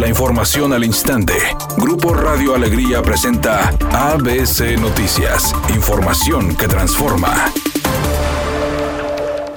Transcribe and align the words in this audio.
La 0.00 0.08
información 0.08 0.72
al 0.72 0.82
instante. 0.82 1.34
Grupo 1.76 2.14
Radio 2.14 2.54
Alegría 2.54 3.02
presenta 3.02 3.68
ABC 3.92 4.80
Noticias. 4.80 5.54
Información 5.74 6.56
que 6.56 6.66
transforma. 6.68 7.52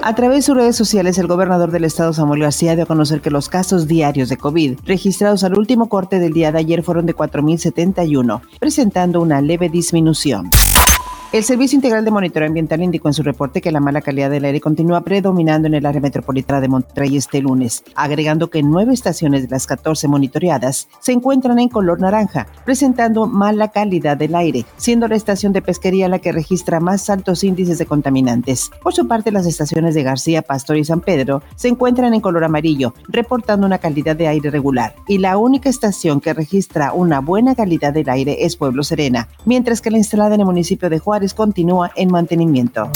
A 0.02 0.14
través 0.14 0.36
de 0.36 0.42
sus 0.42 0.54
redes 0.54 0.76
sociales, 0.76 1.16
el 1.16 1.28
gobernador 1.28 1.70
del 1.70 1.84
estado 1.84 2.12
Samuel 2.12 2.42
García 2.42 2.74
dio 2.74 2.84
a 2.84 2.86
conocer 2.86 3.22
que 3.22 3.30
los 3.30 3.48
casos 3.48 3.88
diarios 3.88 4.28
de 4.28 4.36
COVID 4.36 4.80
registrados 4.84 5.44
al 5.44 5.56
último 5.56 5.88
corte 5.88 6.18
del 6.18 6.34
día 6.34 6.52
de 6.52 6.58
ayer 6.58 6.82
fueron 6.82 7.06
de 7.06 7.16
4.071, 7.16 8.42
presentando 8.60 9.22
una 9.22 9.40
leve 9.40 9.70
disminución. 9.70 10.50
El 11.34 11.42
Servicio 11.42 11.74
Integral 11.74 12.04
de 12.04 12.12
Monitoreo 12.12 12.46
Ambiental 12.46 12.80
indicó 12.80 13.08
en 13.08 13.14
su 13.14 13.24
reporte 13.24 13.60
que 13.60 13.72
la 13.72 13.80
mala 13.80 14.02
calidad 14.02 14.30
del 14.30 14.44
aire 14.44 14.60
continúa 14.60 15.00
predominando 15.00 15.66
en 15.66 15.74
el 15.74 15.84
área 15.84 16.00
metropolitana 16.00 16.60
de 16.60 16.68
Monterrey 16.68 17.16
este 17.16 17.42
lunes, 17.42 17.82
agregando 17.96 18.50
que 18.50 18.62
nueve 18.62 18.94
estaciones 18.94 19.42
de 19.42 19.48
las 19.48 19.66
14 19.66 20.06
monitoreadas 20.06 20.86
se 21.00 21.10
encuentran 21.10 21.58
en 21.58 21.68
color 21.68 22.00
naranja, 22.00 22.46
presentando 22.64 23.26
mala 23.26 23.72
calidad 23.72 24.16
del 24.16 24.36
aire, 24.36 24.64
siendo 24.76 25.08
la 25.08 25.16
estación 25.16 25.52
de 25.52 25.60
pesquería 25.60 26.08
la 26.08 26.20
que 26.20 26.30
registra 26.30 26.78
más 26.78 27.10
altos 27.10 27.42
índices 27.42 27.78
de 27.78 27.86
contaminantes. 27.86 28.70
Por 28.80 28.94
su 28.94 29.08
parte, 29.08 29.32
las 29.32 29.46
estaciones 29.46 29.96
de 29.96 30.04
García, 30.04 30.40
Pastor 30.40 30.76
y 30.76 30.84
San 30.84 31.00
Pedro 31.00 31.42
se 31.56 31.66
encuentran 31.66 32.14
en 32.14 32.20
color 32.20 32.44
amarillo, 32.44 32.94
reportando 33.08 33.66
una 33.66 33.78
calidad 33.78 34.14
de 34.14 34.28
aire 34.28 34.50
regular, 34.50 34.94
y 35.08 35.18
la 35.18 35.36
única 35.36 35.68
estación 35.68 36.20
que 36.20 36.32
registra 36.32 36.92
una 36.92 37.18
buena 37.18 37.56
calidad 37.56 37.92
del 37.92 38.08
aire 38.08 38.44
es 38.44 38.54
Pueblo 38.54 38.84
Serena, 38.84 39.26
mientras 39.44 39.80
que 39.80 39.90
la 39.90 39.98
instalada 39.98 40.36
en 40.36 40.42
el 40.42 40.46
municipio 40.46 40.88
de 40.88 41.00
Juárez 41.00 41.23
continúa 41.32 41.92
en 41.96 42.10
mantenimiento. 42.10 42.90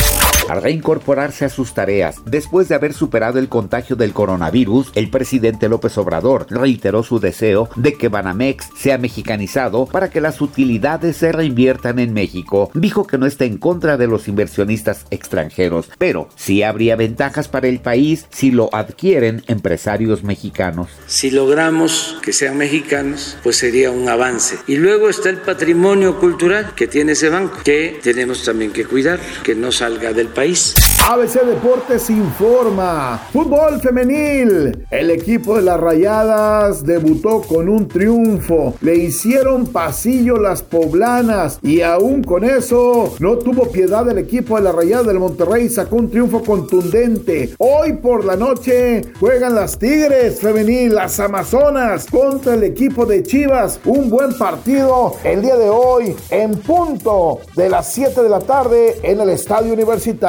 Al 0.48 0.62
reincorporarse 0.62 1.44
a 1.44 1.50
sus 1.50 1.74
tareas, 1.74 2.22
después 2.24 2.68
de 2.68 2.74
haber 2.74 2.94
superado 2.94 3.38
el 3.38 3.50
contagio 3.50 3.96
del 3.96 4.14
coronavirus, 4.14 4.90
el 4.94 5.10
presidente 5.10 5.68
López 5.68 5.98
Obrador 5.98 6.46
reiteró 6.48 7.02
su 7.02 7.20
deseo 7.20 7.68
de 7.76 7.92
que 7.92 8.08
Banamex 8.08 8.70
sea 8.74 8.96
mexicanizado 8.96 9.84
para 9.84 10.08
que 10.08 10.22
las 10.22 10.40
utilidades 10.40 11.18
se 11.18 11.32
reinviertan 11.32 11.98
en 11.98 12.14
México. 12.14 12.70
Dijo 12.72 13.06
que 13.06 13.18
no 13.18 13.26
está 13.26 13.44
en 13.44 13.58
contra 13.58 13.98
de 13.98 14.06
los 14.06 14.26
inversionistas 14.26 15.04
extranjeros, 15.10 15.90
pero 15.98 16.30
sí 16.34 16.62
habría 16.62 16.96
ventajas 16.96 17.46
para 17.48 17.68
el 17.68 17.80
país 17.80 18.24
si 18.30 18.50
lo 18.50 18.74
adquieren 18.74 19.44
empresarios 19.48 20.24
mexicanos. 20.24 20.88
Si 21.06 21.30
logramos 21.30 22.16
que 22.22 22.32
sean 22.32 22.56
mexicanos, 22.56 23.36
pues 23.42 23.58
sería 23.58 23.90
un 23.90 24.08
avance. 24.08 24.56
Y 24.66 24.76
luego 24.76 25.10
está 25.10 25.28
el 25.28 25.42
patrimonio 25.42 26.18
cultural 26.18 26.72
que 26.74 26.86
tiene 26.86 27.12
ese 27.12 27.28
banco, 27.28 27.58
que 27.62 28.00
tenemos 28.02 28.42
también 28.44 28.72
que 28.72 28.86
cuidar, 28.86 29.20
que 29.42 29.54
no 29.54 29.70
salga 29.72 30.14
del 30.14 30.28
país. 30.28 30.37
ABC 30.40 31.42
Deportes 31.44 32.10
informa. 32.10 33.20
Fútbol 33.32 33.80
femenil. 33.80 34.86
El 34.88 35.10
equipo 35.10 35.56
de 35.56 35.62
las 35.62 35.80
Rayadas 35.80 36.84
debutó 36.84 37.40
con 37.40 37.68
un 37.68 37.88
triunfo. 37.88 38.74
Le 38.80 38.94
hicieron 38.94 39.66
pasillo 39.66 40.36
las 40.36 40.62
poblanas 40.62 41.58
y 41.62 41.80
aún 41.80 42.22
con 42.22 42.44
eso 42.44 43.16
no 43.18 43.38
tuvo 43.38 43.72
piedad 43.72 44.08
el 44.08 44.18
equipo 44.18 44.56
de 44.56 44.62
las 44.62 44.76
Rayadas 44.76 45.06
del 45.06 45.18
Monterrey. 45.18 45.68
Sacó 45.68 45.96
un 45.96 46.10
triunfo 46.10 46.44
contundente. 46.44 47.54
Hoy 47.58 47.94
por 47.94 48.24
la 48.24 48.36
noche 48.36 49.02
juegan 49.18 49.56
las 49.56 49.76
Tigres 49.76 50.40
femenil, 50.40 50.94
las 50.94 51.18
Amazonas 51.18 52.06
contra 52.06 52.54
el 52.54 52.62
equipo 52.62 53.06
de 53.06 53.24
Chivas. 53.24 53.80
Un 53.86 54.08
buen 54.08 54.38
partido 54.38 55.14
el 55.24 55.42
día 55.42 55.56
de 55.56 55.68
hoy 55.68 56.14
en 56.30 56.52
punto 56.60 57.40
de 57.56 57.68
las 57.70 57.92
7 57.92 58.22
de 58.22 58.28
la 58.28 58.40
tarde 58.40 59.00
en 59.02 59.20
el 59.20 59.30
Estadio 59.30 59.72
Universitario. 59.72 60.27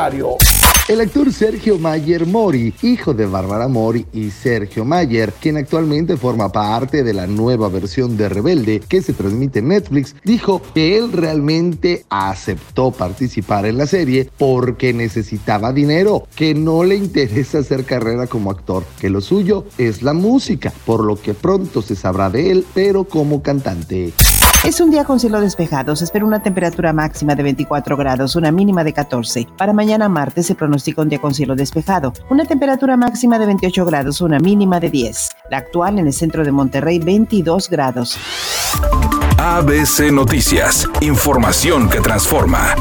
El 0.87 1.01
actor 1.01 1.33
Sergio 1.33 1.77
Mayer 1.77 2.25
Mori, 2.25 2.73
hijo 2.83 3.13
de 3.13 3.25
Bárbara 3.25 3.67
Mori 3.67 4.05
y 4.13 4.31
Sergio 4.31 4.85
Mayer, 4.85 5.33
quien 5.41 5.57
actualmente 5.57 6.15
forma 6.15 6.53
parte 6.53 7.03
de 7.03 7.13
la 7.13 7.27
nueva 7.27 7.67
versión 7.67 8.15
de 8.15 8.29
Rebelde 8.29 8.79
que 8.79 9.01
se 9.01 9.11
transmite 9.11 9.59
en 9.59 9.67
Netflix, 9.67 10.15
dijo 10.23 10.61
que 10.73 10.97
él 10.97 11.11
realmente 11.11 12.05
aceptó 12.09 12.91
participar 12.91 13.65
en 13.65 13.77
la 13.77 13.87
serie 13.87 14.29
porque 14.37 14.93
necesitaba 14.93 15.73
dinero, 15.73 16.25
que 16.33 16.53
no 16.55 16.85
le 16.85 16.95
interesa 16.95 17.57
hacer 17.57 17.83
carrera 17.83 18.27
como 18.27 18.51
actor, 18.51 18.85
que 19.01 19.09
lo 19.09 19.19
suyo 19.19 19.65
es 19.77 20.01
la 20.01 20.13
música, 20.13 20.71
por 20.85 21.03
lo 21.03 21.21
que 21.21 21.33
pronto 21.33 21.81
se 21.81 21.97
sabrá 21.97 22.29
de 22.29 22.51
él, 22.51 22.65
pero 22.73 23.03
como 23.03 23.43
cantante. 23.43 24.13
Es 24.63 24.81
un 24.81 24.91
día 24.91 25.05
con 25.05 25.21
cielo 25.21 25.39
despejado. 25.39 25.95
Se 25.95 26.03
espera 26.03 26.25
una 26.25 26.43
temperatura 26.43 26.91
máxima 26.91 27.33
de 27.33 27.43
24 27.43 27.95
grados, 27.95 28.35
una 28.35 28.51
mínima 28.51 28.83
de 28.83 28.91
14. 28.91 29.47
Para 29.57 29.71
mañana 29.71 30.09
martes 30.09 30.47
se 30.47 30.55
pronostica 30.55 31.01
un 31.01 31.07
día 31.07 31.19
con 31.19 31.33
cielo 31.33 31.55
despejado. 31.55 32.11
Una 32.29 32.43
temperatura 32.43 32.97
máxima 32.97 33.39
de 33.39 33.45
28 33.45 33.85
grados, 33.85 34.19
una 34.19 34.37
mínima 34.39 34.81
de 34.81 34.89
10. 34.89 35.29
La 35.49 35.57
actual 35.59 35.97
en 35.97 36.07
el 36.07 36.13
centro 36.13 36.43
de 36.43 36.51
Monterrey, 36.51 36.99
22 36.99 37.69
grados. 37.69 38.17
ABC 39.37 40.11
Noticias. 40.11 40.89
Información 40.99 41.89
que 41.89 42.01
transforma. 42.01 42.75